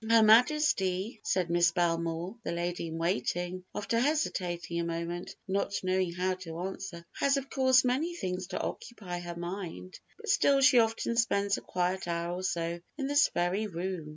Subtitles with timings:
[0.09, 6.11] "Her Majesty," said Miss Belmore, the lady in waiting, after hesitating a moment, not knowing
[6.13, 10.79] how to answer, "has of course many things to occupy her mind, but still she
[10.79, 14.09] often spends a quiet hour or so in this very room."